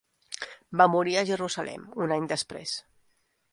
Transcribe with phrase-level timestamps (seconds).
[0.81, 2.77] Va morir a Jerusalem un any després.